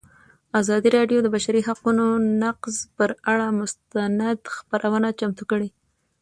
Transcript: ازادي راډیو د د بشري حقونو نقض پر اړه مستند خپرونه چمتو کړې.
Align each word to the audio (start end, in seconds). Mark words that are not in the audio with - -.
ازادي 0.59 0.89
راډیو 0.97 1.19
د 1.21 1.23
د 1.25 1.27
بشري 1.35 1.61
حقونو 1.67 2.05
نقض 2.43 2.75
پر 2.95 3.09
اړه 3.31 3.47
مستند 3.59 4.39
خپرونه 4.55 5.09
چمتو 5.19 5.43
کړې. 5.51 5.69